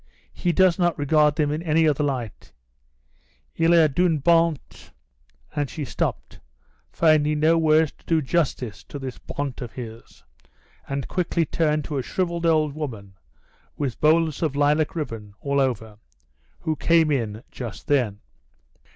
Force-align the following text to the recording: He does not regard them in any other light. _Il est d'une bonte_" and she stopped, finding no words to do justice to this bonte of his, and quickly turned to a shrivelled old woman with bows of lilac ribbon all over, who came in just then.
He 0.33 0.51
does 0.51 0.79
not 0.79 0.97
regard 0.97 1.35
them 1.35 1.51
in 1.51 1.61
any 1.61 1.87
other 1.87 2.03
light. 2.03 2.53
_Il 3.55 3.71
est 3.71 3.93
d'une 3.93 4.17
bonte_" 4.17 4.71
and 5.55 5.69
she 5.69 5.85
stopped, 5.85 6.39
finding 6.91 7.39
no 7.39 7.55
words 7.59 7.91
to 7.91 8.05
do 8.07 8.19
justice 8.23 8.83
to 8.85 8.97
this 8.97 9.19
bonte 9.19 9.61
of 9.61 9.73
his, 9.73 10.23
and 10.87 11.07
quickly 11.07 11.45
turned 11.45 11.83
to 11.85 11.99
a 11.99 12.01
shrivelled 12.01 12.47
old 12.47 12.73
woman 12.73 13.13
with 13.77 14.01
bows 14.01 14.41
of 14.41 14.55
lilac 14.55 14.95
ribbon 14.95 15.35
all 15.39 15.59
over, 15.59 15.99
who 16.61 16.75
came 16.75 17.11
in 17.11 17.43
just 17.51 17.85
then. 17.85 18.21